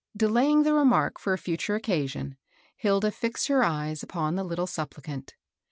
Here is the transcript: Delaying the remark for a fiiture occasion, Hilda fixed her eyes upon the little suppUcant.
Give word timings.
Delaying 0.17 0.63
the 0.63 0.73
remark 0.73 1.19
for 1.19 1.31
a 1.31 1.37
fiiture 1.37 1.75
occasion, 1.77 2.35
Hilda 2.75 3.11
fixed 3.11 3.49
her 3.49 3.63
eyes 3.63 4.01
upon 4.01 4.33
the 4.33 4.43
little 4.43 4.65
suppUcant. 4.65 5.33